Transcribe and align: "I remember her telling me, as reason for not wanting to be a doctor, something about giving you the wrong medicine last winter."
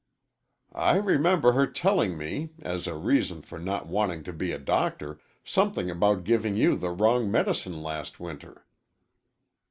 "I 0.73 0.95
remember 0.95 1.51
her 1.51 1.67
telling 1.67 2.17
me, 2.17 2.53
as 2.63 2.87
reason 2.87 3.43
for 3.43 3.59
not 3.59 3.85
wanting 3.85 4.23
to 4.23 4.33
be 4.33 4.51
a 4.51 4.57
doctor, 4.57 5.19
something 5.43 5.91
about 5.91 6.23
giving 6.23 6.57
you 6.57 6.75
the 6.75 6.89
wrong 6.89 7.29
medicine 7.29 7.83
last 7.83 8.19
winter." 8.19 8.65